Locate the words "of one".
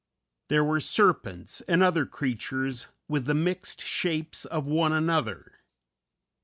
4.45-4.93